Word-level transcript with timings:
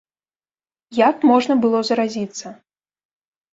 Як 1.09 1.15
можна 1.33 1.53
было 1.67 1.79
заразіцца? 1.93 2.47